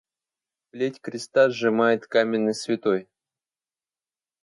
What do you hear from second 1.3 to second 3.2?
сжимает каменный святой.